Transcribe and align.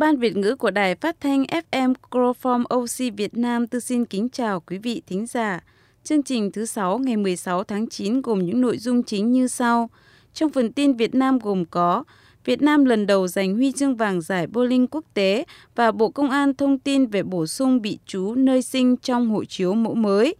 Ban 0.00 0.16
Việt 0.16 0.36
ngữ 0.36 0.56
của 0.56 0.70
Đài 0.70 0.94
Phát 0.94 1.20
thanh 1.20 1.42
FM 1.42 1.94
Croform 2.10 2.64
OC 2.64 3.16
Việt 3.16 3.36
Nam 3.36 3.66
tư 3.66 3.80
xin 3.80 4.04
kính 4.04 4.28
chào 4.28 4.60
quý 4.60 4.78
vị 4.78 5.02
thính 5.06 5.26
giả. 5.26 5.60
Chương 6.04 6.22
trình 6.22 6.52
thứ 6.52 6.66
6 6.66 6.98
ngày 6.98 7.16
16 7.16 7.64
tháng 7.64 7.88
9 7.88 8.22
gồm 8.22 8.38
những 8.38 8.60
nội 8.60 8.78
dung 8.78 9.02
chính 9.02 9.32
như 9.32 9.48
sau. 9.48 9.90
Trong 10.34 10.50
phần 10.50 10.72
tin 10.72 10.96
Việt 10.96 11.14
Nam 11.14 11.38
gồm 11.38 11.64
có 11.64 12.04
Việt 12.44 12.62
Nam 12.62 12.84
lần 12.84 13.06
đầu 13.06 13.28
giành 13.28 13.54
huy 13.54 13.72
chương 13.72 13.96
vàng 13.96 14.20
giải 14.20 14.46
bowling 14.46 14.86
quốc 14.90 15.04
tế 15.14 15.44
và 15.74 15.92
Bộ 15.92 16.10
Công 16.10 16.30
an 16.30 16.54
thông 16.54 16.78
tin 16.78 17.06
về 17.06 17.22
bổ 17.22 17.46
sung 17.46 17.82
bị 17.82 17.98
trú 18.06 18.34
nơi 18.34 18.62
sinh 18.62 18.96
trong 18.96 19.30
hộ 19.30 19.44
chiếu 19.44 19.74
mẫu 19.74 19.94
mới. 19.94 20.34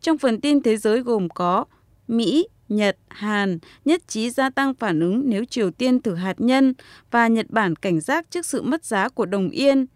Trong 0.00 0.18
phần 0.18 0.40
tin 0.40 0.62
thế 0.62 0.76
giới 0.76 1.00
gồm 1.00 1.28
có 1.28 1.64
Mỹ, 2.08 2.48
Nhật, 2.68 2.96
Hàn 3.08 3.58
nhất 3.84 4.08
trí 4.08 4.30
gia 4.30 4.50
tăng 4.50 4.74
phản 4.74 5.00
ứng 5.00 5.22
nếu 5.26 5.44
Triều 5.44 5.70
Tiên 5.70 6.02
thử 6.02 6.14
hạt 6.14 6.40
nhân 6.40 6.74
và 7.10 7.28
Nhật 7.28 7.46
Bản 7.50 7.76
cảnh 7.76 8.00
giác 8.00 8.30
trước 8.30 8.46
sự 8.46 8.62
mất 8.62 8.84
giá 8.84 9.08
của 9.08 9.26
đồng 9.26 9.50
yên. 9.50 9.86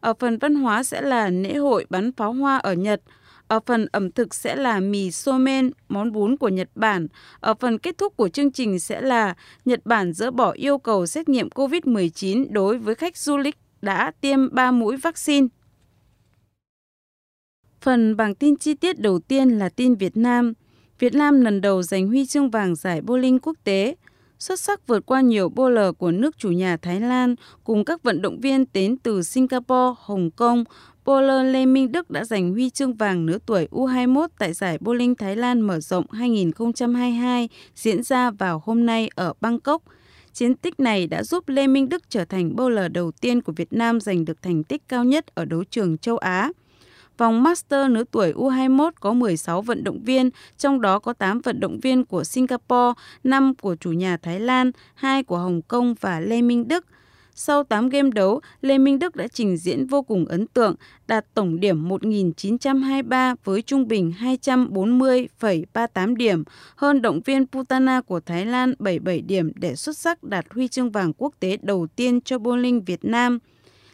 Ở 0.00 0.14
phần 0.18 0.38
văn 0.38 0.54
hóa 0.54 0.82
sẽ 0.82 1.02
là 1.02 1.28
lễ 1.28 1.54
hội 1.56 1.86
bắn 1.90 2.12
pháo 2.12 2.32
hoa 2.32 2.58
ở 2.58 2.72
Nhật. 2.72 3.02
Ở 3.48 3.60
phần 3.66 3.86
ẩm 3.92 4.12
thực 4.12 4.34
sẽ 4.34 4.56
là 4.56 4.80
mì 4.80 5.10
somen, 5.10 5.70
món 5.88 6.12
bún 6.12 6.36
của 6.36 6.48
Nhật 6.48 6.68
Bản. 6.74 7.06
Ở 7.40 7.54
phần 7.54 7.78
kết 7.78 7.98
thúc 7.98 8.16
của 8.16 8.28
chương 8.28 8.52
trình 8.52 8.80
sẽ 8.80 9.00
là 9.00 9.34
Nhật 9.64 9.80
Bản 9.84 10.12
dỡ 10.12 10.30
bỏ 10.30 10.50
yêu 10.50 10.78
cầu 10.78 11.06
xét 11.06 11.28
nghiệm 11.28 11.48
COVID-19 11.48 12.46
đối 12.50 12.78
với 12.78 12.94
khách 12.94 13.16
du 13.16 13.36
lịch 13.36 13.56
đã 13.82 14.12
tiêm 14.20 14.54
3 14.54 14.70
mũi 14.70 14.96
vaccine. 14.96 15.46
Phần 17.80 18.16
bảng 18.16 18.34
tin 18.34 18.56
chi 18.56 18.74
tiết 18.74 19.00
đầu 19.00 19.18
tiên 19.18 19.48
là 19.48 19.68
tin 19.68 19.94
Việt 19.94 20.16
Nam. 20.16 20.52
Việt 21.02 21.14
Nam 21.14 21.40
lần 21.40 21.60
đầu 21.60 21.82
giành 21.82 22.08
huy 22.08 22.26
chương 22.26 22.50
vàng 22.50 22.74
giải 22.74 23.00
bowling 23.00 23.38
quốc 23.42 23.56
tế, 23.64 23.96
xuất 24.38 24.60
sắc 24.60 24.86
vượt 24.86 25.06
qua 25.06 25.20
nhiều 25.20 25.50
bowler 25.50 25.92
của 25.92 26.10
nước 26.10 26.38
chủ 26.38 26.48
nhà 26.50 26.76
Thái 26.76 27.00
Lan 27.00 27.34
cùng 27.64 27.84
các 27.84 28.02
vận 28.02 28.22
động 28.22 28.40
viên 28.40 28.64
đến 28.72 28.96
từ 29.02 29.22
Singapore, 29.22 29.94
Hồng 29.98 30.30
Kông. 30.30 30.64
Bowler 31.04 31.52
Lê 31.52 31.66
Minh 31.66 31.92
Đức 31.92 32.10
đã 32.10 32.24
giành 32.24 32.52
huy 32.52 32.70
chương 32.70 32.94
vàng 32.94 33.26
nửa 33.26 33.38
tuổi 33.46 33.68
U21 33.70 34.28
tại 34.38 34.52
giải 34.52 34.78
bowling 34.80 35.14
Thái 35.14 35.36
Lan 35.36 35.60
mở 35.60 35.80
rộng 35.80 36.10
2022 36.10 37.48
diễn 37.74 38.02
ra 38.02 38.30
vào 38.30 38.62
hôm 38.64 38.86
nay 38.86 39.10
ở 39.14 39.32
Bangkok. 39.40 39.82
Chiến 40.32 40.54
tích 40.54 40.80
này 40.80 41.06
đã 41.06 41.22
giúp 41.22 41.48
Lê 41.48 41.66
Minh 41.66 41.88
Đức 41.88 42.02
trở 42.10 42.24
thành 42.24 42.56
bowler 42.56 42.92
đầu 42.92 43.12
tiên 43.12 43.42
của 43.42 43.52
Việt 43.52 43.72
Nam 43.72 44.00
giành 44.00 44.24
được 44.24 44.42
thành 44.42 44.64
tích 44.64 44.82
cao 44.88 45.04
nhất 45.04 45.34
ở 45.34 45.44
đấu 45.44 45.64
trường 45.64 45.98
châu 45.98 46.16
Á. 46.16 46.50
Vòng 47.22 47.42
Master 47.42 47.90
nữ 47.90 48.04
tuổi 48.10 48.32
U21 48.32 48.90
có 49.00 49.12
16 49.12 49.62
vận 49.62 49.84
động 49.84 50.00
viên, 50.04 50.30
trong 50.58 50.80
đó 50.80 50.98
có 50.98 51.12
8 51.12 51.40
vận 51.40 51.60
động 51.60 51.80
viên 51.80 52.04
của 52.04 52.24
Singapore, 52.24 52.92
5 53.24 53.54
của 53.60 53.76
chủ 53.80 53.92
nhà 53.92 54.16
Thái 54.16 54.40
Lan, 54.40 54.70
2 54.94 55.22
của 55.22 55.38
Hồng 55.38 55.62
Kông 55.62 55.94
và 56.00 56.20
Lê 56.20 56.42
Minh 56.42 56.68
Đức. 56.68 56.86
Sau 57.34 57.64
8 57.64 57.88
game 57.88 58.10
đấu, 58.10 58.40
Lê 58.60 58.78
Minh 58.78 58.98
Đức 58.98 59.16
đã 59.16 59.28
trình 59.28 59.56
diễn 59.56 59.86
vô 59.86 60.02
cùng 60.02 60.24
ấn 60.24 60.46
tượng, 60.46 60.74
đạt 61.06 61.26
tổng 61.34 61.60
điểm 61.60 61.88
1.923 61.88 63.36
với 63.44 63.62
trung 63.62 63.88
bình 63.88 64.12
240,38 64.20 66.16
điểm, 66.16 66.44
hơn 66.76 67.02
động 67.02 67.20
viên 67.24 67.46
Putana 67.46 68.00
của 68.00 68.20
Thái 68.20 68.46
Lan 68.46 68.74
77 68.78 69.20
điểm 69.20 69.52
để 69.54 69.76
xuất 69.76 69.96
sắc 69.96 70.22
đạt 70.22 70.46
huy 70.50 70.68
chương 70.68 70.90
vàng 70.90 71.12
quốc 71.12 71.34
tế 71.40 71.56
đầu 71.62 71.86
tiên 71.96 72.20
cho 72.20 72.36
bowling 72.36 72.80
Việt 72.86 73.04
Nam. 73.04 73.38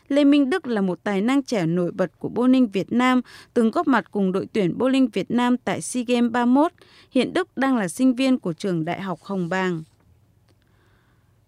Lê 0.09 0.25
Minh 0.25 0.51
Đức 0.51 0.67
là 0.67 0.81
một 0.81 0.99
tài 1.05 1.23
năng 1.23 1.43
trẻ 1.43 1.67
nổi 1.67 1.93
bật 1.93 2.19
của 2.19 2.29
bowling 2.29 2.69
Việt 2.73 2.93
Nam, 2.93 3.21
từng 3.55 3.71
góp 3.71 3.89
mặt 3.89 4.05
cùng 4.11 4.33
đội 4.33 4.47
tuyển 4.53 4.79
bowling 4.79 5.09
Việt 5.13 5.31
Nam 5.31 5.57
tại 5.57 5.81
SEA 5.81 6.05
Games 6.07 6.33
31. 6.33 6.73
Hiện 7.11 7.33
Đức 7.33 7.57
đang 7.57 7.77
là 7.77 7.89
sinh 7.89 8.15
viên 8.15 8.39
của 8.39 8.53
trường 8.53 8.85
Đại 8.85 9.01
học 9.01 9.23
Hồng 9.23 9.49
Bàng. 9.49 9.83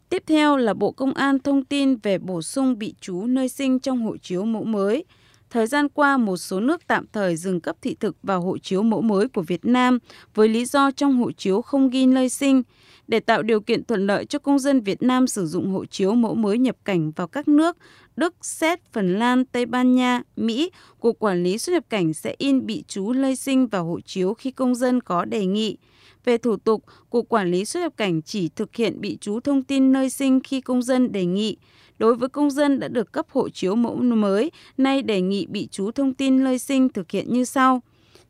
Tiếp 0.08 0.22
theo 0.27 0.56
là 0.56 0.75
Bộ 0.75 0.92
Công 0.92 1.14
an 1.14 1.38
thông 1.38 1.64
tin 1.64 1.97
về 1.97 2.19
bổ 2.19 2.42
sung 2.42 2.78
bị 2.78 2.94
trú 3.00 3.27
nơi 3.27 3.48
sinh 3.48 3.78
trong 3.78 4.03
hộ 4.03 4.16
chiếu 4.16 4.44
mẫu 4.44 4.64
mới. 4.64 5.05
Thời 5.50 5.66
gian 5.66 5.88
qua, 5.88 6.16
một 6.16 6.36
số 6.36 6.61
nước 6.61 6.86
tạm 6.86 7.05
thời 7.12 7.36
dừng 7.36 7.61
cấp 7.61 7.77
thị 7.83 7.97
thực 8.00 8.16
vào 8.22 8.41
hộ 8.41 8.58
chiếu 8.58 8.83
mẫu 8.83 9.03
mới 9.03 9.28
của 9.28 9.42
Việt 9.42 9.64
Nam 9.64 9.98
với 10.34 10.49
lý 10.49 10.65
do 10.65 10.91
trong 10.91 11.16
hộ 11.16 11.32
chiếu 11.32 11.62
không 11.62 11.91
ghi 11.91 12.06
nơi 12.06 12.28
sinh. 12.28 12.62
Để 13.10 13.21
tạo 13.21 13.43
điều 13.43 13.60
kiện 13.60 13.84
thuận 13.84 14.06
lợi 14.06 14.25
cho 14.25 14.38
công 14.38 14.59
dân 14.59 14.81
Việt 14.81 15.03
Nam 15.03 15.26
sử 15.26 15.47
dụng 15.47 15.71
hộ 15.71 15.84
chiếu 15.84 16.15
mẫu 16.15 16.34
mới 16.34 16.59
nhập 16.59 16.76
cảnh 16.84 17.10
vào 17.10 17.26
các 17.26 17.48
nước, 17.48 17.76
Đức, 18.16 18.34
Séc, 18.43 18.81
Phần 18.93 19.19
Lan, 19.19 19.44
Tây 19.44 19.66
Ban 19.66 19.94
Nha, 19.94 20.22
Mỹ, 20.37 20.71
Cục 21.00 21.19
Quản 21.19 21.43
lý 21.43 21.59
xuất 21.59 21.72
nhập 21.72 21.84
cảnh 21.88 22.15
sẽ 22.15 22.34
in 22.38 22.66
bị 22.66 22.84
chú 22.88 23.12
lây 23.12 23.37
sinh 23.37 23.66
vào 23.66 23.84
hộ 23.84 24.00
chiếu 24.00 24.34
khi 24.34 24.50
công 24.50 24.75
dân 24.75 25.00
có 25.00 25.25
đề 25.25 25.47
nghị. 25.47 25.76
Về 26.25 26.38
thủ 26.38 26.56
tục, 26.56 26.84
Cục 27.10 27.28
Quản 27.28 27.50
lý 27.50 27.65
xuất 27.65 27.81
nhập 27.81 27.93
cảnh 27.97 28.22
chỉ 28.22 28.49
thực 28.49 28.76
hiện 28.76 29.00
bị 29.00 29.19
chú 29.20 29.41
thông 29.41 29.62
tin 29.62 29.93
nơi 29.93 30.10
sinh 30.10 30.41
khi 30.41 30.60
công 30.60 30.82
dân 30.82 31.12
đề 31.12 31.25
nghị. 31.25 31.56
Đối 31.99 32.15
với 32.15 32.28
công 32.28 32.50
dân 32.50 32.81
đã 32.81 32.88
được 32.88 33.12
cấp 33.12 33.26
hộ 33.31 33.49
chiếu 33.49 33.75
mẫu 33.75 33.97
mới, 33.97 34.50
nay 34.78 35.03
đề 35.03 35.20
nghị 35.20 35.47
bị 35.47 35.69
chú 35.70 35.91
thông 35.91 36.15
tin 36.15 36.44
nơi 36.44 36.59
sinh 36.59 36.88
thực 36.88 37.10
hiện 37.10 37.32
như 37.32 37.44
sau. 37.44 37.82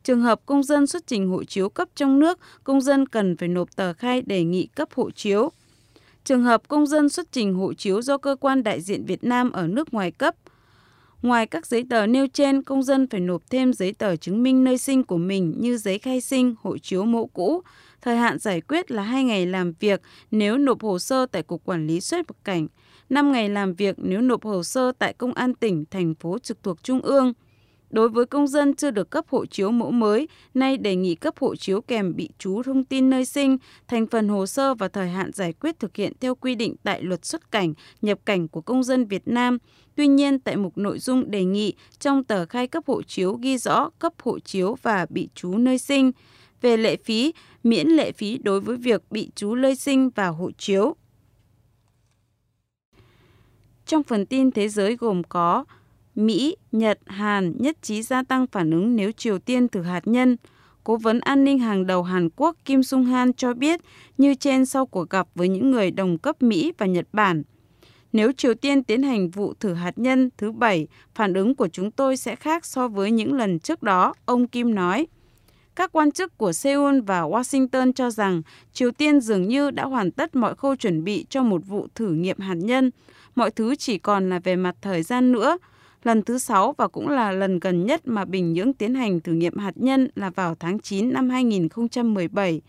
Trường 0.03 0.21
hợp 0.21 0.45
công 0.45 0.63
dân 0.63 0.87
xuất 0.87 1.07
trình 1.07 1.29
hộ 1.29 1.43
chiếu 1.43 1.69
cấp 1.69 1.89
trong 1.95 2.19
nước, 2.19 2.39
công 2.63 2.81
dân 2.81 3.07
cần 3.07 3.37
phải 3.37 3.49
nộp 3.49 3.75
tờ 3.75 3.93
khai 3.93 4.21
đề 4.21 4.43
nghị 4.43 4.67
cấp 4.75 4.89
hộ 4.95 5.11
chiếu. 5.11 5.51
Trường 6.23 6.43
hợp 6.43 6.67
công 6.67 6.87
dân 6.87 7.09
xuất 7.09 7.31
trình 7.31 7.53
hộ 7.53 7.73
chiếu 7.73 8.01
do 8.01 8.17
cơ 8.17 8.35
quan 8.39 8.63
đại 8.63 8.81
diện 8.81 9.05
Việt 9.05 9.23
Nam 9.23 9.51
ở 9.51 9.67
nước 9.67 9.93
ngoài 9.93 10.11
cấp, 10.11 10.35
Ngoài 11.21 11.47
các 11.47 11.65
giấy 11.65 11.85
tờ 11.89 12.07
nêu 12.07 12.27
trên, 12.27 12.63
công 12.63 12.83
dân 12.83 13.07
phải 13.07 13.19
nộp 13.19 13.49
thêm 13.49 13.73
giấy 13.73 13.93
tờ 13.93 14.15
chứng 14.15 14.43
minh 14.43 14.63
nơi 14.63 14.77
sinh 14.77 15.03
của 15.03 15.17
mình 15.17 15.55
như 15.57 15.77
giấy 15.77 15.99
khai 15.99 16.21
sinh, 16.21 16.55
hộ 16.61 16.77
chiếu 16.77 17.03
mẫu 17.03 17.27
cũ. 17.27 17.61
Thời 18.01 18.17
hạn 18.17 18.39
giải 18.39 18.61
quyết 18.61 18.91
là 18.91 19.03
2 19.03 19.23
ngày 19.23 19.45
làm 19.45 19.73
việc 19.79 20.01
nếu 20.31 20.57
nộp 20.57 20.83
hồ 20.83 20.99
sơ 20.99 21.25
tại 21.25 21.43
Cục 21.43 21.65
Quản 21.65 21.87
lý 21.87 22.01
xuất 22.01 22.17
nhập 22.17 22.35
cảnh, 22.43 22.67
5 23.09 23.31
ngày 23.31 23.49
làm 23.49 23.73
việc 23.73 23.95
nếu 23.97 24.21
nộp 24.21 24.43
hồ 24.43 24.63
sơ 24.63 24.91
tại 24.99 25.13
Công 25.13 25.33
an 25.33 25.53
tỉnh, 25.53 25.85
thành 25.91 26.15
phố 26.15 26.39
trực 26.39 26.63
thuộc 26.63 26.83
Trung 26.83 27.01
ương. 27.01 27.33
Đối 27.91 28.09
với 28.09 28.25
công 28.25 28.47
dân 28.47 28.75
chưa 28.75 28.91
được 28.91 29.09
cấp 29.09 29.25
hộ 29.29 29.45
chiếu 29.45 29.71
mẫu 29.71 29.91
mới, 29.91 30.27
nay 30.53 30.77
đề 30.77 30.95
nghị 30.95 31.15
cấp 31.15 31.33
hộ 31.39 31.55
chiếu 31.55 31.81
kèm 31.81 32.15
bị 32.15 32.29
chú 32.37 32.63
thông 32.63 32.85
tin 32.85 33.09
nơi 33.09 33.25
sinh, 33.25 33.57
thành 33.87 34.07
phần 34.07 34.27
hồ 34.27 34.45
sơ 34.45 34.73
và 34.73 34.87
thời 34.87 35.09
hạn 35.09 35.31
giải 35.33 35.53
quyết 35.53 35.79
thực 35.79 35.95
hiện 35.95 36.13
theo 36.19 36.35
quy 36.35 36.55
định 36.55 36.75
tại 36.83 37.01
luật 37.01 37.25
xuất 37.25 37.51
cảnh, 37.51 37.73
nhập 38.01 38.19
cảnh 38.25 38.47
của 38.47 38.61
công 38.61 38.83
dân 38.83 39.05
Việt 39.05 39.23
Nam. 39.25 39.57
Tuy 39.95 40.07
nhiên, 40.07 40.39
tại 40.39 40.55
mục 40.55 40.77
nội 40.77 40.99
dung 40.99 41.31
đề 41.31 41.43
nghị 41.43 41.73
trong 41.99 42.23
tờ 42.23 42.45
khai 42.45 42.67
cấp 42.67 42.83
hộ 42.87 43.03
chiếu 43.03 43.33
ghi 43.33 43.57
rõ 43.57 43.89
cấp 43.99 44.13
hộ 44.23 44.39
chiếu 44.39 44.75
và 44.81 45.05
bị 45.09 45.29
chú 45.35 45.57
nơi 45.57 45.77
sinh. 45.77 46.11
Về 46.61 46.77
lệ 46.77 46.97
phí, 47.03 47.33
miễn 47.63 47.87
lệ 47.87 48.11
phí 48.11 48.37
đối 48.37 48.59
với 48.59 48.77
việc 48.77 49.01
bị 49.11 49.31
chú 49.35 49.55
nơi 49.55 49.75
sinh 49.75 50.09
và 50.15 50.27
hộ 50.27 50.51
chiếu. 50.57 50.95
Trong 53.85 54.03
phần 54.03 54.25
tin 54.25 54.51
thế 54.51 54.69
giới 54.69 54.95
gồm 54.95 55.23
có 55.23 55.65
Mỹ, 56.15 56.55
Nhật, 56.71 56.99
Hàn 57.05 57.53
nhất 57.59 57.77
trí 57.81 58.01
gia 58.01 58.23
tăng 58.23 58.47
phản 58.47 58.71
ứng 58.71 58.95
nếu 58.95 59.11
Triều 59.11 59.39
Tiên 59.39 59.67
thử 59.67 59.81
hạt 59.81 60.07
nhân. 60.07 60.37
Cố 60.83 60.97
vấn 60.97 61.19
an 61.19 61.43
ninh 61.43 61.59
hàng 61.59 61.87
đầu 61.87 62.03
Hàn 62.03 62.29
Quốc 62.35 62.55
Kim 62.65 62.83
Sung 62.83 63.05
Han 63.05 63.33
cho 63.33 63.53
biết 63.53 63.81
như 64.17 64.35
trên 64.35 64.65
sau 64.65 64.85
cuộc 64.85 65.09
gặp 65.09 65.27
với 65.35 65.49
những 65.49 65.71
người 65.71 65.91
đồng 65.91 66.17
cấp 66.17 66.41
Mỹ 66.41 66.73
và 66.77 66.85
Nhật 66.85 67.07
Bản. 67.13 67.43
Nếu 68.13 68.31
Triều 68.31 68.53
Tiên 68.53 68.83
tiến 68.83 69.03
hành 69.03 69.29
vụ 69.29 69.53
thử 69.59 69.73
hạt 69.73 69.93
nhân 69.95 70.29
thứ 70.37 70.51
bảy, 70.51 70.87
phản 71.15 71.33
ứng 71.33 71.55
của 71.55 71.67
chúng 71.67 71.91
tôi 71.91 72.17
sẽ 72.17 72.35
khác 72.35 72.65
so 72.65 72.87
với 72.87 73.11
những 73.11 73.33
lần 73.33 73.59
trước 73.59 73.83
đó, 73.83 74.13
ông 74.25 74.47
Kim 74.47 74.75
nói. 74.75 75.07
Các 75.75 75.91
quan 75.91 76.11
chức 76.11 76.37
của 76.37 76.53
Seoul 76.53 76.99
và 76.99 77.21
Washington 77.21 77.93
cho 77.93 78.09
rằng 78.11 78.41
Triều 78.73 78.91
Tiên 78.91 79.19
dường 79.19 79.47
như 79.47 79.71
đã 79.71 79.85
hoàn 79.85 80.11
tất 80.11 80.35
mọi 80.35 80.55
khâu 80.55 80.75
chuẩn 80.75 81.03
bị 81.03 81.25
cho 81.29 81.43
một 81.43 81.61
vụ 81.67 81.87
thử 81.95 82.11
nghiệm 82.11 82.39
hạt 82.39 82.53
nhân. 82.53 82.91
Mọi 83.35 83.51
thứ 83.51 83.75
chỉ 83.75 83.97
còn 83.97 84.29
là 84.29 84.39
về 84.39 84.55
mặt 84.55 84.75
thời 84.81 85.03
gian 85.03 85.31
nữa, 85.31 85.57
lần 86.03 86.21
thứ 86.21 86.37
sáu 86.37 86.73
và 86.77 86.87
cũng 86.87 87.09
là 87.09 87.31
lần 87.31 87.59
gần 87.59 87.85
nhất 87.85 88.01
mà 88.05 88.25
Bình 88.25 88.53
Nhưỡng 88.53 88.73
tiến 88.73 88.95
hành 88.95 89.19
thử 89.19 89.33
nghiệm 89.33 89.57
hạt 89.57 89.73
nhân 89.75 90.07
là 90.15 90.29
vào 90.29 90.55
tháng 90.55 90.79
9 90.79 91.13
năm 91.13 91.29
2017. 91.29 92.61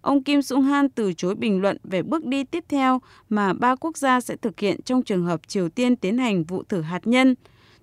Ông 0.00 0.22
Kim 0.22 0.42
Sung 0.42 0.62
Han 0.62 0.88
từ 0.88 1.12
chối 1.12 1.34
bình 1.34 1.60
luận 1.60 1.76
về 1.84 2.02
bước 2.02 2.24
đi 2.24 2.44
tiếp 2.44 2.64
theo 2.68 3.00
mà 3.28 3.52
ba 3.52 3.74
quốc 3.74 3.96
gia 3.96 4.20
sẽ 4.20 4.36
thực 4.36 4.60
hiện 4.60 4.82
trong 4.82 5.02
trường 5.02 5.24
hợp 5.24 5.40
Triều 5.48 5.68
Tiên 5.68 5.96
tiến 5.96 6.18
hành 6.18 6.44
vụ 6.44 6.62
thử 6.62 6.80
hạt 6.80 7.06
nhân. 7.06 7.34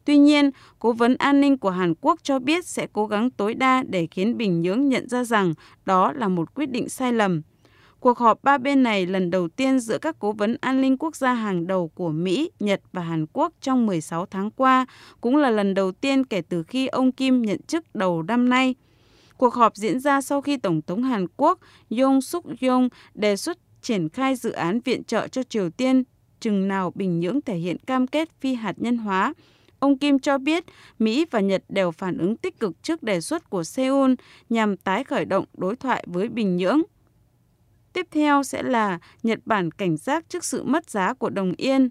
Tuy 0.06 0.18
nhiên, 0.18 0.52
Cố 0.80 0.94
vấn 0.94 1.16
an 1.16 1.42
ninh 1.42 1.58
của 1.58 1.70
Hàn 1.70 1.94
Quốc 2.02 2.20
cho 2.24 2.40
biết 2.40 2.66
sẽ 2.66 2.88
cố 2.94 3.08
gắng 3.08 3.30
tối 3.32 3.54
đa 3.54 3.84
để 3.88 4.08
khiến 4.12 4.38
Bình 4.38 4.62
Nhưỡng 4.62 4.90
nhận 4.90 5.10
ra 5.10 5.24
rằng 5.24 5.54
đó 5.86 6.12
là 6.12 6.28
một 6.28 6.56
quyết 6.56 6.70
định 6.70 6.90
sai 6.90 7.14
lầm. 7.14 7.42
Cuộc 8.04 8.18
họp 8.18 8.44
ba 8.44 8.58
bên 8.58 8.84
này 8.84 9.06
lần 9.06 9.30
đầu 9.30 9.48
tiên 9.48 9.80
giữa 9.80 9.98
các 9.98 10.16
cố 10.20 10.32
vấn 10.32 10.58
an 10.62 10.82
ninh 10.82 10.98
quốc 10.98 11.16
gia 11.16 11.34
hàng 11.34 11.68
đầu 11.68 11.88
của 11.88 12.10
Mỹ, 12.10 12.52
Nhật 12.60 12.82
và 12.94 13.02
Hàn 13.02 13.26
Quốc 13.34 13.54
trong 13.62 13.86
16 13.86 14.26
tháng 14.26 14.52
qua, 14.52 14.86
cũng 15.22 15.36
là 15.36 15.50
lần 15.50 15.74
đầu 15.74 15.92
tiên 15.92 16.26
kể 16.26 16.42
từ 16.50 16.64
khi 16.64 16.88
ông 16.88 17.12
Kim 17.12 17.42
nhận 17.42 17.62
chức 17.62 17.96
đầu 17.96 18.24
năm 18.24 18.50
nay. 18.50 18.76
Cuộc 19.38 19.54
họp 19.54 19.76
diễn 19.76 20.00
ra 20.00 20.22
sau 20.22 20.42
khi 20.42 20.58
Tổng 20.58 20.82
thống 20.82 21.04
Hàn 21.04 21.26
Quốc 21.38 21.60
Yoon 21.90 22.22
suk 22.22 22.46
yeol 22.62 22.86
đề 23.14 23.36
xuất 23.36 23.58
triển 23.82 24.10
khai 24.10 24.36
dự 24.36 24.52
án 24.52 24.80
viện 24.80 25.04
trợ 25.04 25.28
cho 25.28 25.44
Triều 25.44 25.70
Tiên 25.70 26.04
chừng 26.40 26.68
nào 26.68 26.92
Bình 26.96 27.20
Nhưỡng 27.20 27.42
thể 27.42 27.56
hiện 27.56 27.78
cam 27.78 28.08
kết 28.08 28.30
phi 28.40 28.54
hạt 28.54 28.74
nhân 28.78 28.98
hóa. 28.98 29.34
Ông 29.80 29.98
Kim 29.98 30.20
cho 30.20 30.38
biết 30.38 30.64
Mỹ 31.00 31.26
và 31.32 31.40
Nhật 31.40 31.64
đều 31.70 31.92
phản 31.92 32.18
ứng 32.18 32.38
tích 32.38 32.60
cực 32.60 32.84
trước 32.84 33.04
đề 33.04 33.22
xuất 33.22 33.50
của 33.50 33.64
Seoul 33.64 34.14
nhằm 34.50 34.78
tái 34.78 35.04
khởi 35.04 35.26
động 35.26 35.46
đối 35.58 35.76
thoại 35.76 36.06
với 36.08 36.30
Bình 36.30 36.58
Nhưỡng. 36.58 36.82
Tiếp 37.94 38.08
theo 38.12 38.44
sẽ 38.44 38.64
là 38.64 39.00
Nhật 39.24 39.40
Bản 39.46 39.72
cảnh 39.72 39.98
giác 39.98 40.30
trước 40.30 40.46
sự 40.46 40.64
mất 40.64 40.90
giá 40.90 41.14
của 41.14 41.30
đồng 41.30 41.54
yên. 41.58 41.90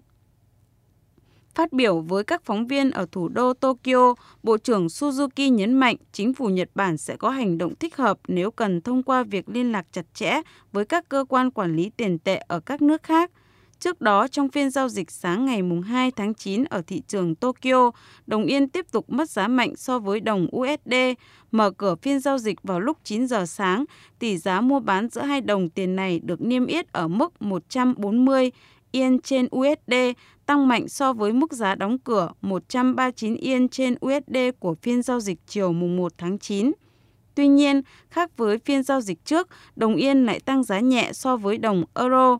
Phát 1.55 1.73
biểu 1.73 2.01
với 2.01 2.23
các 2.23 2.41
phóng 2.45 2.67
viên 2.67 2.91
ở 2.91 3.05
thủ 3.11 3.27
đô 3.27 3.53
Tokyo, 3.53 4.13
Bộ 4.43 4.57
trưởng 4.57 4.87
Suzuki 4.87 5.53
nhấn 5.53 5.73
mạnh 5.73 5.95
chính 6.11 6.33
phủ 6.33 6.49
Nhật 6.49 6.69
Bản 6.75 6.97
sẽ 6.97 7.15
có 7.15 7.29
hành 7.29 7.57
động 7.57 7.75
thích 7.75 7.95
hợp 7.95 8.19
nếu 8.27 8.51
cần 8.51 8.81
thông 8.81 9.03
qua 9.03 9.23
việc 9.23 9.49
liên 9.49 9.71
lạc 9.71 9.85
chặt 9.91 10.05
chẽ 10.13 10.41
với 10.71 10.85
các 10.85 11.09
cơ 11.09 11.25
quan 11.29 11.51
quản 11.51 11.75
lý 11.75 11.91
tiền 11.97 12.19
tệ 12.19 12.35
ở 12.47 12.59
các 12.59 12.81
nước 12.81 13.03
khác. 13.03 13.31
Trước 13.83 14.01
đó, 14.01 14.27
trong 14.27 14.49
phiên 14.49 14.69
giao 14.69 14.89
dịch 14.89 15.11
sáng 15.11 15.45
ngày 15.45 15.61
2 15.85 16.11
tháng 16.11 16.33
9 16.33 16.63
ở 16.63 16.81
thị 16.87 17.01
trường 17.07 17.35
Tokyo, 17.35 17.91
đồng 18.27 18.45
yên 18.45 18.69
tiếp 18.69 18.85
tục 18.91 19.09
mất 19.09 19.29
giá 19.29 19.47
mạnh 19.47 19.75
so 19.75 19.99
với 19.99 20.19
đồng 20.19 20.47
USD. 20.57 20.93
Mở 21.51 21.71
cửa 21.71 21.95
phiên 22.01 22.19
giao 22.19 22.37
dịch 22.37 22.63
vào 22.63 22.79
lúc 22.79 22.97
9 23.03 23.27
giờ 23.27 23.45
sáng, 23.45 23.85
tỷ 24.19 24.37
giá 24.37 24.61
mua 24.61 24.79
bán 24.79 25.09
giữa 25.09 25.21
hai 25.21 25.41
đồng 25.41 25.69
tiền 25.69 25.95
này 25.95 26.19
được 26.23 26.41
niêm 26.41 26.65
yết 26.65 26.91
ở 26.91 27.07
mức 27.07 27.41
140 27.41 28.51
yên 28.91 29.19
trên 29.21 29.47
USD, 29.55 29.93
tăng 30.45 30.67
mạnh 30.67 30.87
so 30.87 31.13
với 31.13 31.33
mức 31.33 31.53
giá 31.53 31.75
đóng 31.75 31.97
cửa 31.99 32.29
139 32.41 33.35
yên 33.35 33.69
trên 33.69 33.95
USD 34.05 34.37
của 34.59 34.75
phiên 34.81 35.01
giao 35.01 35.19
dịch 35.19 35.39
chiều 35.47 35.73
mùng 35.73 35.97
1 35.97 36.11
tháng 36.17 36.39
9. 36.39 36.71
Tuy 37.35 37.47
nhiên, 37.47 37.81
khác 38.09 38.37
với 38.37 38.57
phiên 38.57 38.83
giao 38.83 39.01
dịch 39.01 39.25
trước, 39.25 39.47
đồng 39.75 39.95
yên 39.95 40.25
lại 40.25 40.39
tăng 40.39 40.63
giá 40.63 40.79
nhẹ 40.79 41.09
so 41.13 41.37
với 41.37 41.57
đồng 41.57 41.83
euro. 41.95 42.37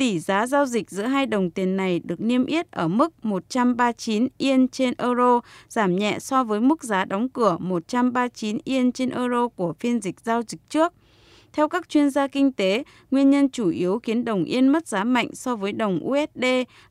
Tỷ 0.00 0.18
giá 0.18 0.46
giao 0.46 0.66
dịch 0.66 0.90
giữa 0.90 1.02
hai 1.02 1.26
đồng 1.26 1.50
tiền 1.50 1.76
này 1.76 2.00
được 2.04 2.20
niêm 2.20 2.46
yết 2.46 2.70
ở 2.70 2.88
mức 2.88 3.24
139 3.24 4.28
yên 4.38 4.68
trên 4.68 4.94
euro, 4.98 5.40
giảm 5.68 5.96
nhẹ 5.96 6.18
so 6.18 6.44
với 6.44 6.60
mức 6.60 6.84
giá 6.84 7.04
đóng 7.04 7.28
cửa 7.28 7.56
139 7.60 8.58
yên 8.64 8.92
trên 8.92 9.10
euro 9.10 9.48
của 9.48 9.72
phiên 9.80 10.00
dịch 10.00 10.20
giao 10.20 10.42
dịch 10.48 10.60
trước. 10.68 10.92
Theo 11.52 11.68
các 11.68 11.88
chuyên 11.88 12.10
gia 12.10 12.26
kinh 12.26 12.52
tế, 12.52 12.84
nguyên 13.10 13.30
nhân 13.30 13.50
chủ 13.50 13.70
yếu 13.70 13.98
khiến 14.02 14.24
đồng 14.24 14.44
yên 14.44 14.68
mất 14.68 14.88
giá 14.88 15.04
mạnh 15.04 15.34
so 15.34 15.56
với 15.56 15.72
đồng 15.72 16.00
USD 16.04 16.44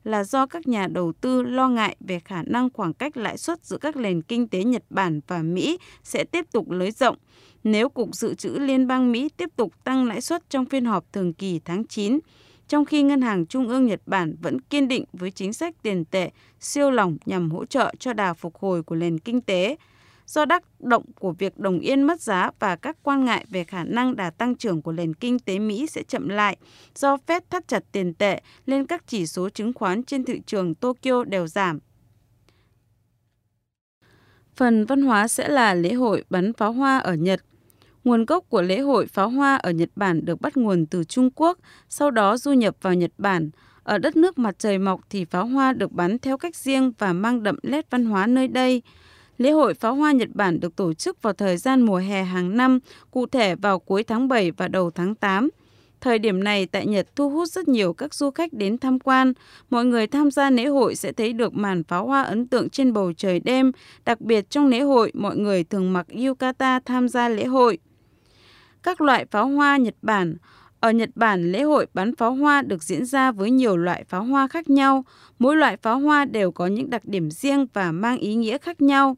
là 0.04 0.24
do 0.24 0.46
các 0.46 0.68
nhà 0.68 0.86
đầu 0.86 1.12
tư 1.12 1.42
lo 1.42 1.68
ngại 1.68 1.96
về 2.00 2.20
khả 2.20 2.42
năng 2.42 2.68
khoảng 2.72 2.94
cách 2.94 3.16
lãi 3.16 3.38
suất 3.38 3.64
giữa 3.64 3.78
các 3.78 3.96
nền 3.96 4.22
kinh 4.22 4.48
tế 4.48 4.64
Nhật 4.64 4.82
Bản 4.90 5.20
và 5.26 5.42
Mỹ 5.42 5.78
sẽ 6.04 6.24
tiếp 6.24 6.46
tục 6.52 6.70
lới 6.70 6.90
rộng. 6.90 7.16
Nếu 7.64 7.88
Cục 7.88 8.14
Dự 8.14 8.34
trữ 8.34 8.58
Liên 8.58 8.86
bang 8.86 9.12
Mỹ 9.12 9.28
tiếp 9.36 9.48
tục 9.56 9.84
tăng 9.84 10.04
lãi 10.04 10.20
suất 10.20 10.50
trong 10.50 10.64
phiên 10.64 10.84
họp 10.84 11.12
thường 11.12 11.32
kỳ 11.32 11.60
tháng 11.64 11.86
9, 11.86 12.18
trong 12.70 12.84
khi 12.84 13.02
Ngân 13.02 13.20
hàng 13.20 13.46
Trung 13.46 13.68
ương 13.68 13.86
Nhật 13.86 14.00
Bản 14.06 14.34
vẫn 14.40 14.60
kiên 14.60 14.88
định 14.88 15.04
với 15.12 15.30
chính 15.30 15.52
sách 15.52 15.74
tiền 15.82 16.04
tệ 16.04 16.30
siêu 16.60 16.90
lỏng 16.90 17.16
nhằm 17.26 17.50
hỗ 17.50 17.64
trợ 17.64 17.94
cho 17.98 18.12
đà 18.12 18.34
phục 18.34 18.56
hồi 18.56 18.82
của 18.82 18.94
nền 18.94 19.18
kinh 19.18 19.40
tế 19.40 19.76
do 20.26 20.46
tác 20.46 20.80
động 20.80 21.04
của 21.18 21.32
việc 21.32 21.58
đồng 21.58 21.80
yên 21.80 22.02
mất 22.02 22.20
giá 22.20 22.50
và 22.58 22.76
các 22.76 22.96
quan 23.02 23.24
ngại 23.24 23.44
về 23.48 23.64
khả 23.64 23.84
năng 23.84 24.16
đà 24.16 24.30
tăng 24.30 24.56
trưởng 24.56 24.82
của 24.82 24.92
nền 24.92 25.14
kinh 25.14 25.38
tế 25.38 25.58
Mỹ 25.58 25.86
sẽ 25.86 26.02
chậm 26.02 26.28
lại 26.28 26.56
do 26.94 27.16
Fed 27.26 27.40
thắt 27.50 27.68
chặt 27.68 27.84
tiền 27.92 28.14
tệ 28.14 28.40
nên 28.66 28.86
các 28.86 29.04
chỉ 29.06 29.26
số 29.26 29.48
chứng 29.48 29.72
khoán 29.72 30.02
trên 30.02 30.24
thị 30.24 30.40
trường 30.46 30.74
Tokyo 30.74 31.24
đều 31.24 31.46
giảm. 31.46 31.78
Phần 34.54 34.84
văn 34.84 35.02
hóa 35.02 35.28
sẽ 35.28 35.48
là 35.48 35.74
lễ 35.74 35.92
hội 35.92 36.24
bắn 36.30 36.52
pháo 36.52 36.72
hoa 36.72 36.98
ở 36.98 37.14
Nhật. 37.14 37.40
Nguồn 38.04 38.24
gốc 38.24 38.44
của 38.48 38.62
lễ 38.62 38.80
hội 38.80 39.06
pháo 39.06 39.28
hoa 39.28 39.56
ở 39.56 39.70
Nhật 39.70 39.90
Bản 39.96 40.24
được 40.24 40.40
bắt 40.40 40.56
nguồn 40.56 40.86
từ 40.86 41.04
Trung 41.04 41.30
Quốc, 41.34 41.58
sau 41.88 42.10
đó 42.10 42.36
du 42.36 42.52
nhập 42.52 42.76
vào 42.82 42.94
Nhật 42.94 43.12
Bản. 43.18 43.50
Ở 43.82 43.98
đất 43.98 44.16
nước 44.16 44.38
mặt 44.38 44.54
trời 44.58 44.78
mọc 44.78 45.00
thì 45.10 45.24
pháo 45.24 45.46
hoa 45.46 45.72
được 45.72 45.92
bắn 45.92 46.18
theo 46.18 46.38
cách 46.38 46.56
riêng 46.56 46.92
và 46.98 47.12
mang 47.12 47.42
đậm 47.42 47.58
nét 47.62 47.86
văn 47.90 48.04
hóa 48.04 48.26
nơi 48.26 48.48
đây. 48.48 48.82
Lễ 49.38 49.50
hội 49.50 49.74
pháo 49.74 49.94
hoa 49.94 50.12
Nhật 50.12 50.28
Bản 50.34 50.60
được 50.60 50.76
tổ 50.76 50.94
chức 50.94 51.22
vào 51.22 51.32
thời 51.32 51.56
gian 51.56 51.82
mùa 51.82 51.96
hè 51.96 52.22
hàng 52.22 52.56
năm, 52.56 52.78
cụ 53.10 53.26
thể 53.26 53.54
vào 53.54 53.78
cuối 53.78 54.04
tháng 54.04 54.28
7 54.28 54.50
và 54.50 54.68
đầu 54.68 54.90
tháng 54.90 55.14
8. 55.14 55.48
Thời 56.00 56.18
điểm 56.18 56.44
này 56.44 56.66
tại 56.66 56.86
Nhật 56.86 57.16
thu 57.16 57.30
hút 57.30 57.48
rất 57.48 57.68
nhiều 57.68 57.92
các 57.92 58.14
du 58.14 58.30
khách 58.30 58.52
đến 58.52 58.78
tham 58.78 58.98
quan. 58.98 59.32
Mọi 59.70 59.84
người 59.84 60.06
tham 60.06 60.30
gia 60.30 60.50
lễ 60.50 60.64
hội 60.64 60.94
sẽ 60.94 61.12
thấy 61.12 61.32
được 61.32 61.54
màn 61.54 61.84
pháo 61.84 62.06
hoa 62.06 62.22
ấn 62.22 62.48
tượng 62.48 62.70
trên 62.70 62.92
bầu 62.92 63.12
trời 63.12 63.40
đêm. 63.40 63.72
Đặc 64.04 64.20
biệt 64.20 64.50
trong 64.50 64.66
lễ 64.66 64.80
hội, 64.80 65.10
mọi 65.14 65.36
người 65.36 65.64
thường 65.64 65.92
mặc 65.92 66.06
yukata 66.24 66.80
tham 66.84 67.08
gia 67.08 67.28
lễ 67.28 67.44
hội. 67.44 67.78
Các 68.82 69.00
loại 69.00 69.24
pháo 69.30 69.48
hoa 69.48 69.76
Nhật 69.76 69.94
Bản 70.02 70.36
ở 70.80 70.90
Nhật 70.90 71.10
Bản, 71.14 71.52
lễ 71.52 71.62
hội 71.62 71.86
bắn 71.94 72.16
pháo 72.16 72.34
hoa 72.34 72.62
được 72.62 72.82
diễn 72.82 73.04
ra 73.04 73.32
với 73.32 73.50
nhiều 73.50 73.76
loại 73.76 74.04
pháo 74.08 74.24
hoa 74.24 74.48
khác 74.48 74.70
nhau. 74.70 75.04
Mỗi 75.38 75.56
loại 75.56 75.76
pháo 75.76 75.98
hoa 75.98 76.24
đều 76.24 76.52
có 76.52 76.66
những 76.66 76.90
đặc 76.90 77.04
điểm 77.04 77.30
riêng 77.30 77.66
và 77.72 77.92
mang 77.92 78.18
ý 78.18 78.34
nghĩa 78.34 78.58
khác 78.58 78.80
nhau. 78.82 79.16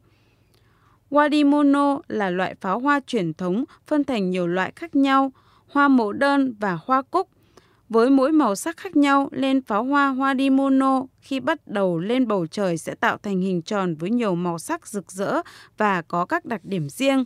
Wadimono 1.09 2.01
là 2.07 2.29
loại 2.29 2.55
pháo 2.61 2.79
hoa 2.79 2.99
truyền 3.07 3.33
thống 3.33 3.63
phân 3.87 4.03
thành 4.03 4.29
nhiều 4.29 4.47
loại 4.47 4.71
khác 4.75 4.95
nhau, 4.95 5.31
hoa 5.67 5.87
mẫu 5.87 6.11
đơn 6.11 6.55
và 6.59 6.77
hoa 6.85 7.01
cúc. 7.01 7.29
Với 7.89 8.09
mỗi 8.09 8.31
màu 8.31 8.55
sắc 8.55 8.77
khác 8.77 8.95
nhau, 8.95 9.29
lên 9.31 9.61
pháo 9.61 9.83
hoa 9.83 10.13
Wadimono 10.13 11.05
khi 11.21 11.39
bắt 11.39 11.67
đầu 11.67 11.99
lên 11.99 12.27
bầu 12.27 12.47
trời 12.47 12.77
sẽ 12.77 12.95
tạo 12.95 13.17
thành 13.17 13.41
hình 13.41 13.61
tròn 13.61 13.95
với 13.95 14.09
nhiều 14.09 14.35
màu 14.35 14.59
sắc 14.59 14.87
rực 14.87 15.11
rỡ 15.11 15.41
và 15.77 16.01
có 16.01 16.25
các 16.25 16.45
đặc 16.45 16.61
điểm 16.63 16.89
riêng. 16.89 17.25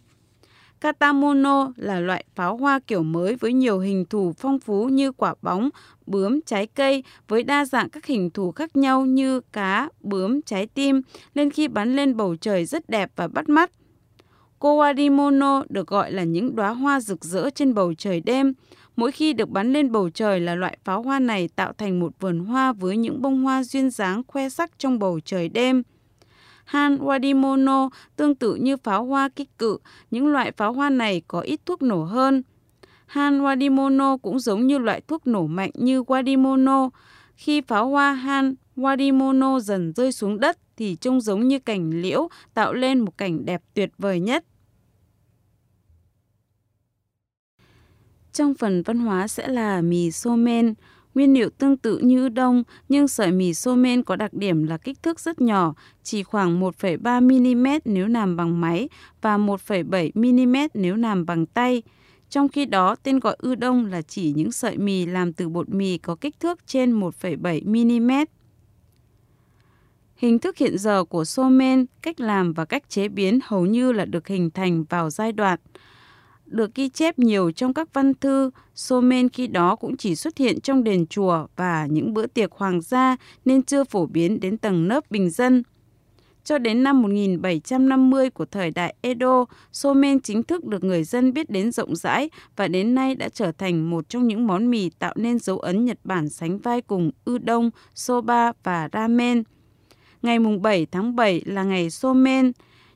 Katamono 0.81 1.71
là 1.75 1.99
loại 1.99 2.25
pháo 2.35 2.57
hoa 2.57 2.79
kiểu 2.79 3.03
mới 3.03 3.35
với 3.35 3.53
nhiều 3.53 3.79
hình 3.79 4.05
thù 4.05 4.33
phong 4.37 4.59
phú 4.59 4.85
như 4.85 5.11
quả 5.11 5.35
bóng, 5.41 5.69
bướm, 6.05 6.41
trái 6.41 6.67
cây 6.67 7.03
với 7.27 7.43
đa 7.43 7.65
dạng 7.65 7.89
các 7.89 8.05
hình 8.05 8.29
thù 8.29 8.51
khác 8.51 8.75
nhau 8.75 9.05
như 9.05 9.41
cá, 9.41 9.89
bướm, 10.01 10.41
trái 10.41 10.67
tim 10.67 11.01
nên 11.35 11.51
khi 11.51 11.67
bắn 11.67 11.95
lên 11.95 12.17
bầu 12.17 12.35
trời 12.35 12.65
rất 12.65 12.89
đẹp 12.89 13.11
và 13.15 13.27
bắt 13.27 13.49
mắt. 13.49 13.71
Kowadimono 14.59 15.63
được 15.69 15.87
gọi 15.87 16.11
là 16.11 16.23
những 16.23 16.55
đóa 16.55 16.69
hoa 16.69 16.99
rực 16.99 17.25
rỡ 17.25 17.49
trên 17.49 17.73
bầu 17.73 17.93
trời 17.93 18.21
đêm. 18.21 18.53
Mỗi 18.95 19.11
khi 19.11 19.33
được 19.33 19.49
bắn 19.49 19.73
lên 19.73 19.91
bầu 19.91 20.09
trời 20.09 20.39
là 20.39 20.55
loại 20.55 20.77
pháo 20.83 21.01
hoa 21.01 21.19
này 21.19 21.49
tạo 21.55 21.73
thành 21.73 21.99
một 21.99 22.13
vườn 22.19 22.39
hoa 22.39 22.73
với 22.73 22.97
những 22.97 23.21
bông 23.21 23.43
hoa 23.43 23.63
duyên 23.63 23.89
dáng 23.89 24.21
khoe 24.27 24.49
sắc 24.49 24.79
trong 24.79 24.99
bầu 24.99 25.19
trời 25.25 25.49
đêm. 25.49 25.83
Han 26.67 26.97
Wadimono 26.97 27.89
tương 28.15 28.35
tự 28.35 28.55
như 28.55 28.77
pháo 28.77 29.05
hoa 29.05 29.29
kích 29.29 29.57
cự, 29.57 29.77
những 30.11 30.27
loại 30.27 30.51
pháo 30.51 30.73
hoa 30.73 30.89
này 30.89 31.21
có 31.27 31.39
ít 31.39 31.59
thuốc 31.65 31.81
nổ 31.81 32.03
hơn. 32.03 32.43
Han 33.05 33.41
Wadimono 33.41 34.17
cũng 34.17 34.39
giống 34.39 34.67
như 34.67 34.77
loại 34.77 35.01
thuốc 35.07 35.27
nổ 35.27 35.47
mạnh 35.47 35.71
như 35.73 36.01
Wadimono. 36.01 36.89
Khi 37.35 37.61
pháo 37.61 37.89
hoa 37.89 38.13
Han 38.13 38.55
Wadimono 38.75 39.59
dần 39.59 39.93
rơi 39.93 40.11
xuống 40.11 40.39
đất 40.39 40.57
thì 40.77 40.95
trông 40.95 41.21
giống 41.21 41.47
như 41.47 41.59
cảnh 41.59 42.01
liễu 42.01 42.27
tạo 42.53 42.73
lên 42.73 42.99
một 42.99 43.17
cảnh 43.17 43.45
đẹp 43.45 43.61
tuyệt 43.73 43.89
vời 43.97 44.19
nhất. 44.19 44.45
Trong 48.33 48.53
phần 48.53 48.83
văn 48.83 48.99
hóa 48.99 49.27
sẽ 49.27 49.47
là 49.47 49.81
mì 49.81 50.11
somen, 50.11 50.73
nguyên 51.17 51.33
liệu 51.33 51.49
tương 51.49 51.77
tự 51.77 51.97
như 51.97 52.29
đông 52.29 52.63
nhưng 52.89 53.07
sợi 53.07 53.31
mì 53.31 53.53
somen 53.53 54.03
có 54.03 54.15
đặc 54.15 54.33
điểm 54.33 54.63
là 54.63 54.77
kích 54.77 55.03
thước 55.03 55.19
rất 55.19 55.41
nhỏ, 55.41 55.73
chỉ 56.03 56.23
khoảng 56.23 56.59
1,3 56.61 57.21
mm 57.21 57.67
nếu 57.85 58.07
làm 58.07 58.35
bằng 58.35 58.61
máy 58.61 58.89
và 59.21 59.37
1,7 59.37 60.11
mm 60.13 60.55
nếu 60.73 60.95
làm 60.95 61.25
bằng 61.25 61.45
tay. 61.45 61.83
Trong 62.29 62.49
khi 62.49 62.65
đó, 62.65 62.95
tên 62.95 63.19
gọi 63.19 63.35
ư 63.39 63.55
đông 63.55 63.85
là 63.85 64.01
chỉ 64.01 64.33
những 64.35 64.51
sợi 64.51 64.77
mì 64.77 65.05
làm 65.05 65.33
từ 65.33 65.49
bột 65.49 65.69
mì 65.69 65.97
có 65.97 66.15
kích 66.15 66.39
thước 66.39 66.67
trên 66.67 66.99
1,7 66.99 68.01
mm. 68.01 68.11
Hình 70.15 70.39
thức 70.39 70.57
hiện 70.57 70.77
giờ 70.77 71.03
của 71.03 71.25
somen, 71.25 71.85
cách 72.01 72.19
làm 72.19 72.53
và 72.53 72.65
cách 72.65 72.89
chế 72.89 73.07
biến 73.07 73.39
hầu 73.43 73.65
như 73.65 73.91
là 73.91 74.05
được 74.05 74.27
hình 74.27 74.49
thành 74.51 74.83
vào 74.83 75.09
giai 75.09 75.31
đoạn 75.31 75.59
được 76.47 76.75
ghi 76.75 76.89
chép 76.89 77.19
nhiều 77.19 77.51
trong 77.51 77.73
các 77.73 77.93
văn 77.93 78.13
thư, 78.13 78.51
somen 78.75 79.29
khi 79.29 79.47
đó 79.47 79.75
cũng 79.75 79.97
chỉ 79.97 80.15
xuất 80.15 80.37
hiện 80.37 80.61
trong 80.61 80.83
đền 80.83 81.07
chùa 81.07 81.47
và 81.55 81.87
những 81.89 82.13
bữa 82.13 82.27
tiệc 82.27 82.51
hoàng 82.51 82.81
gia 82.81 83.15
nên 83.45 83.63
chưa 83.63 83.83
phổ 83.83 84.05
biến 84.05 84.39
đến 84.39 84.57
tầng 84.57 84.87
lớp 84.87 85.11
bình 85.11 85.29
dân. 85.29 85.63
Cho 86.43 86.57
đến 86.57 86.83
năm 86.83 87.01
1750 87.01 88.29
của 88.29 88.45
thời 88.45 88.71
đại 88.71 88.95
Edo, 89.01 89.45
somen 89.71 90.19
chính 90.19 90.43
thức 90.43 90.65
được 90.65 90.83
người 90.83 91.03
dân 91.03 91.33
biết 91.33 91.49
đến 91.49 91.71
rộng 91.71 91.95
rãi 91.95 92.29
và 92.55 92.67
đến 92.67 92.95
nay 92.95 93.15
đã 93.15 93.29
trở 93.29 93.51
thành 93.51 93.89
một 93.89 94.09
trong 94.09 94.27
những 94.27 94.47
món 94.47 94.71
mì 94.71 94.89
tạo 94.89 95.13
nên 95.15 95.39
dấu 95.39 95.59
ấn 95.59 95.85
Nhật 95.85 95.99
Bản 96.03 96.29
sánh 96.29 96.57
vai 96.57 96.81
cùng 96.81 97.11
udon, 97.29 97.69
soba 97.95 98.51
và 98.63 98.89
ramen. 98.93 99.43
Ngày 100.21 100.39
7 100.61 100.85
tháng 100.85 101.15
7 101.15 101.41
là 101.45 101.63
ngày 101.63 101.89
somen. 101.89 102.51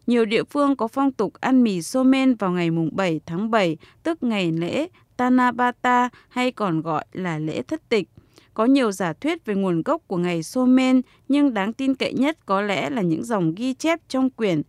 Nhiều 0.08 0.25
địa 0.25 0.43
phương 0.43 0.75
có 0.75 0.88
phong 0.88 1.12
tục 1.12 1.34
ăn 1.39 1.63
mì 1.63 1.81
somen 1.81 2.36
vào 2.36 2.51
ngày 2.51 2.72
mùng 2.72 2.89
7 2.93 3.20
tháng 3.25 3.51
7, 3.51 3.77
tức 4.03 4.24
ngày 4.24 4.51
lễ 4.51 4.88
Tanabata 5.17 6.10
hay 6.29 6.51
còn 6.51 6.81
gọi 6.81 7.05
là 7.12 7.39
lễ 7.39 7.62
thất 7.62 7.89
tịch. 7.89 8.10
Có 8.53 8.65
nhiều 8.65 8.91
giả 8.91 9.13
thuyết 9.13 9.46
về 9.46 9.55
nguồn 9.55 9.81
gốc 9.81 10.01
của 10.08 10.17
ngày 10.17 10.43
Somen, 10.43 11.01
nhưng 11.27 11.53
đáng 11.53 11.74
tin 11.74 11.96
cậy 11.96 12.13
nhất 12.13 12.46
có 12.46 12.62
lẽ 12.62 12.89
là 12.89 13.01
những 13.01 13.24
dòng 13.24 13.55
ghi 13.55 13.74
chép 13.74 14.00
trong 14.08 14.29
quyển 14.29 14.62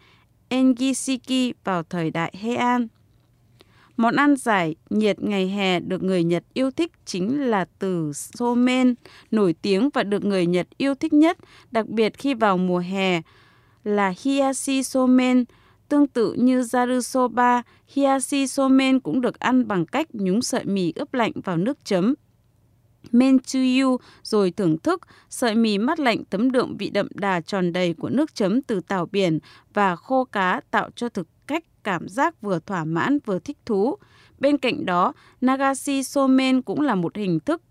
Engisiki 0.49 1.55
vào 1.65 1.83
thời 1.83 2.11
đại 2.11 2.35
Heian. 2.39 2.89
Món 3.97 4.17
ăn 4.17 4.37
giải 4.37 4.75
nhiệt 4.91 5.23
ngày 5.23 5.49
hè 5.49 5.81
được 5.81 6.03
người 6.03 6.25
Nhật 6.25 6.45
yêu 6.55 6.71
thích 6.71 6.93
chính 7.05 7.41
là 7.41 7.65
từ 7.79 8.13
somen, 8.13 8.95
nổi 9.31 9.55
tiếng 9.63 9.91
và 9.95 10.03
được 10.03 10.25
người 10.25 10.47
Nhật 10.47 10.67
yêu 10.77 10.95
thích 10.95 11.13
nhất, 11.13 11.39
đặc 11.71 11.87
biệt 11.87 12.19
khi 12.19 12.35
vào 12.35 12.59
mùa 12.59 12.79
hè, 12.79 13.21
là 13.85 14.15
hiyashi 14.23 14.83
somen. 14.83 15.45
Tương 15.89 16.07
tự 16.07 16.33
như 16.33 16.65
yarusoba, 16.73 17.63
hiyashi 17.87 18.47
somen 18.47 19.01
cũng 19.01 19.21
được 19.21 19.39
ăn 19.39 19.69
bằng 19.69 19.87
cách 19.87 20.07
nhúng 20.13 20.43
sợi 20.43 20.65
mì 20.65 20.93
ướp 20.97 21.15
lạnh 21.15 21.33
vào 21.45 21.57
nước 21.57 21.85
chấm 21.85 22.15
men 23.11 23.39
chuyu 23.39 23.97
rồi 24.23 24.51
thưởng 24.51 24.79
thức 24.79 25.01
sợi 25.31 25.55
mì 25.55 25.79
mát 25.79 26.01
lạnh 26.01 26.25
tấm 26.25 26.53
đượm 26.53 26.77
vị 26.77 26.91
đậm 26.91 27.09
đà 27.15 27.41
tròn 27.41 27.73
đầy 27.73 27.95
của 27.95 28.09
nước 28.09 28.35
chấm 28.35 28.63
từ 28.63 28.81
tàu 28.81 29.07
biển 29.07 29.39
và 29.75 29.97
khô 29.97 30.25
cá 30.25 30.61
tạo 30.71 30.91
cho 30.97 31.09
thực 31.09 31.29
cách 31.47 31.65
cảm 31.83 32.09
giác 32.09 32.41
vừa 32.41 32.59
thỏa 32.59 32.85
mãn 32.85 33.19
vừa 33.25 33.39
thích 33.39 33.59
thú. 33.67 33.97
Bên 34.39 34.59
cạnh 34.59 34.87
đó, 34.87 35.13
Nagashi 35.41 36.03
Somen 36.03 36.63
cũng 36.63 36.81
là 36.81 36.95
một 36.95 37.17
hình 37.17 37.41
thức 37.41 37.63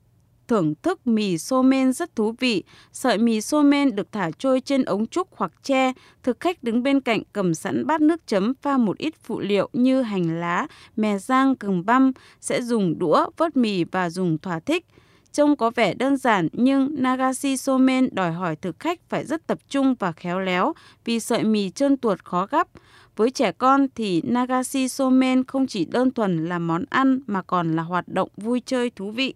thưởng 0.51 0.73
thức 0.81 1.07
mì 1.07 1.37
somen 1.37 1.93
rất 1.93 2.15
thú 2.15 2.35
vị. 2.39 2.63
Sợi 2.91 3.17
mì 3.17 3.41
somen 3.41 3.95
được 3.95 4.11
thả 4.11 4.31
trôi 4.39 4.61
trên 4.61 4.83
ống 4.83 5.07
trúc 5.07 5.27
hoặc 5.35 5.51
tre. 5.63 5.93
Thực 6.23 6.39
khách 6.39 6.63
đứng 6.63 6.83
bên 6.83 7.01
cạnh 7.01 7.21
cầm 7.33 7.53
sẵn 7.53 7.87
bát 7.87 8.01
nước 8.01 8.27
chấm 8.27 8.53
pha 8.61 8.77
một 8.77 8.97
ít 8.97 9.13
phụ 9.23 9.39
liệu 9.39 9.69
như 9.73 10.01
hành 10.01 10.39
lá, 10.39 10.67
mè 10.95 11.17
rang, 11.17 11.55
gừng 11.59 11.85
băm, 11.85 12.11
sẽ 12.41 12.61
dùng 12.61 12.99
đũa 12.99 13.29
vớt 13.37 13.57
mì 13.57 13.83
và 13.83 14.09
dùng 14.09 14.37
thỏa 14.37 14.59
thích. 14.59 14.85
Trông 15.31 15.55
có 15.55 15.71
vẻ 15.75 15.93
đơn 15.93 16.17
giản 16.17 16.47
nhưng 16.51 16.95
Nagashi 16.97 17.57
Somen 17.57 18.09
đòi 18.11 18.31
hỏi 18.31 18.55
thực 18.55 18.79
khách 18.79 18.99
phải 19.09 19.25
rất 19.25 19.47
tập 19.47 19.57
trung 19.69 19.95
và 19.99 20.11
khéo 20.11 20.39
léo 20.39 20.73
vì 21.05 21.19
sợi 21.19 21.43
mì 21.43 21.69
trơn 21.69 21.97
tuột 21.97 22.23
khó 22.23 22.45
gắp. 22.45 22.67
Với 23.15 23.31
trẻ 23.31 23.51
con 23.51 23.87
thì 23.95 24.21
Nagashi 24.25 24.87
Somen 24.87 25.43
không 25.43 25.67
chỉ 25.67 25.85
đơn 25.85 26.11
thuần 26.11 26.45
là 26.45 26.59
món 26.59 26.83
ăn 26.89 27.19
mà 27.27 27.41
còn 27.41 27.75
là 27.75 27.83
hoạt 27.83 28.07
động 28.07 28.29
vui 28.37 28.61
chơi 28.65 28.89
thú 28.89 29.11
vị. 29.11 29.33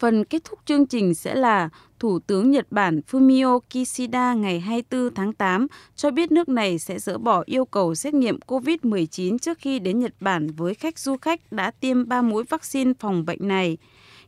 Phần 0.00 0.24
kết 0.24 0.44
thúc 0.44 0.58
chương 0.64 0.86
trình 0.86 1.14
sẽ 1.14 1.34
là 1.34 1.68
Thủ 1.98 2.18
tướng 2.18 2.50
Nhật 2.50 2.66
Bản 2.70 3.00
Fumio 3.10 3.60
Kishida 3.60 4.34
ngày 4.34 4.60
24 4.60 5.14
tháng 5.14 5.32
8 5.32 5.66
cho 5.96 6.10
biết 6.10 6.32
nước 6.32 6.48
này 6.48 6.78
sẽ 6.78 6.98
dỡ 6.98 7.18
bỏ 7.18 7.42
yêu 7.46 7.64
cầu 7.64 7.94
xét 7.94 8.14
nghiệm 8.14 8.38
COVID-19 8.46 9.38
trước 9.38 9.58
khi 9.58 9.78
đến 9.78 9.98
Nhật 9.98 10.14
Bản 10.20 10.46
với 10.46 10.74
khách 10.74 10.98
du 10.98 11.16
khách 11.16 11.52
đã 11.52 11.70
tiêm 11.70 12.08
3 12.08 12.22
mũi 12.22 12.44
vaccine 12.44 12.92
phòng 12.98 13.24
bệnh 13.24 13.48
này. 13.48 13.76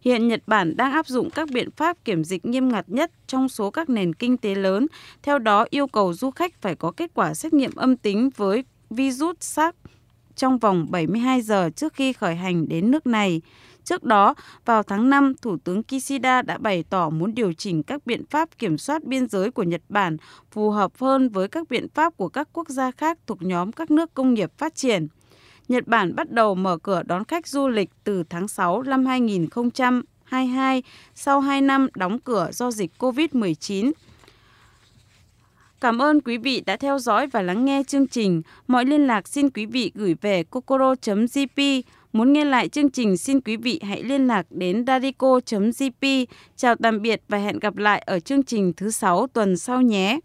Hiện 0.00 0.28
Nhật 0.28 0.42
Bản 0.46 0.76
đang 0.76 0.92
áp 0.92 1.06
dụng 1.06 1.30
các 1.30 1.48
biện 1.50 1.70
pháp 1.70 2.04
kiểm 2.04 2.24
dịch 2.24 2.44
nghiêm 2.44 2.68
ngặt 2.68 2.84
nhất 2.88 3.10
trong 3.26 3.48
số 3.48 3.70
các 3.70 3.90
nền 3.90 4.14
kinh 4.14 4.36
tế 4.36 4.54
lớn, 4.54 4.86
theo 5.22 5.38
đó 5.38 5.66
yêu 5.70 5.86
cầu 5.86 6.14
du 6.14 6.30
khách 6.30 6.62
phải 6.62 6.74
có 6.74 6.90
kết 6.90 7.10
quả 7.14 7.34
xét 7.34 7.52
nghiệm 7.52 7.74
âm 7.74 7.96
tính 7.96 8.30
với 8.36 8.64
virus 8.90 9.36
SARS 9.40 9.76
trong 10.36 10.58
vòng 10.58 10.86
72 10.90 11.42
giờ 11.42 11.70
trước 11.76 11.94
khi 11.94 12.12
khởi 12.12 12.36
hành 12.36 12.68
đến 12.68 12.90
nước 12.90 13.06
này. 13.06 13.40
Trước 13.84 14.04
đó, 14.04 14.34
vào 14.64 14.82
tháng 14.82 15.10
5, 15.10 15.34
Thủ 15.42 15.56
tướng 15.64 15.82
Kishida 15.82 16.42
đã 16.42 16.58
bày 16.58 16.84
tỏ 16.90 17.10
muốn 17.10 17.34
điều 17.34 17.52
chỉnh 17.52 17.82
các 17.82 18.06
biện 18.06 18.26
pháp 18.30 18.58
kiểm 18.58 18.78
soát 18.78 19.04
biên 19.04 19.28
giới 19.28 19.50
của 19.50 19.62
Nhật 19.62 19.82
Bản 19.88 20.16
phù 20.50 20.70
hợp 20.70 20.92
hơn 21.00 21.28
với 21.28 21.48
các 21.48 21.70
biện 21.70 21.86
pháp 21.94 22.16
của 22.16 22.28
các 22.28 22.48
quốc 22.52 22.68
gia 22.68 22.90
khác 22.90 23.18
thuộc 23.26 23.42
nhóm 23.42 23.72
các 23.72 23.90
nước 23.90 24.14
công 24.14 24.34
nghiệp 24.34 24.50
phát 24.58 24.74
triển. 24.74 25.08
Nhật 25.68 25.86
Bản 25.86 26.14
bắt 26.16 26.30
đầu 26.30 26.54
mở 26.54 26.78
cửa 26.82 27.02
đón 27.02 27.24
khách 27.24 27.46
du 27.46 27.68
lịch 27.68 27.90
từ 28.04 28.24
tháng 28.30 28.48
6 28.48 28.82
năm 28.82 29.06
2022 29.06 30.82
sau 31.14 31.40
2 31.40 31.60
năm 31.60 31.88
đóng 31.94 32.18
cửa 32.18 32.48
do 32.52 32.70
dịch 32.70 32.90
COVID-19. 32.98 33.92
Cảm 35.80 36.02
ơn 36.02 36.20
quý 36.20 36.38
vị 36.38 36.62
đã 36.66 36.76
theo 36.76 36.98
dõi 36.98 37.26
và 37.26 37.42
lắng 37.42 37.64
nghe 37.64 37.82
chương 37.86 38.06
trình. 38.06 38.42
Mọi 38.66 38.84
liên 38.84 39.06
lạc 39.06 39.28
xin 39.28 39.50
quý 39.50 39.66
vị 39.66 39.92
gửi 39.94 40.16
về 40.20 40.44
kokoro.jp. 40.44 41.82
Muốn 42.12 42.32
nghe 42.32 42.44
lại 42.44 42.68
chương 42.68 42.90
trình, 42.90 43.16
xin 43.16 43.40
quý 43.40 43.56
vị 43.56 43.80
hãy 43.82 44.02
liên 44.02 44.26
lạc 44.26 44.46
đến 44.50 44.84
dadico.gp. 44.86 46.06
Chào 46.56 46.74
tạm 46.74 47.02
biệt 47.02 47.22
và 47.28 47.38
hẹn 47.38 47.58
gặp 47.58 47.76
lại 47.76 48.02
ở 48.06 48.20
chương 48.20 48.42
trình 48.42 48.72
thứ 48.76 48.90
sáu 48.90 49.26
tuần 49.26 49.56
sau 49.56 49.82
nhé. 49.82 50.18